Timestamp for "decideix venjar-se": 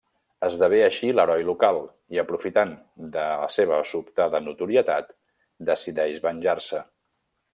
5.71-6.83